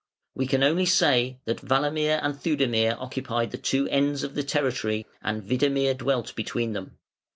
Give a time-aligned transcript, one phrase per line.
[0.33, 5.05] We can only say that Walamir and Theudemir occupied the two ends of the territory,
[5.21, 6.97] and Widemir dwelt between them.